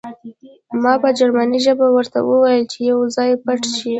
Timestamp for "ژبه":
1.65-1.87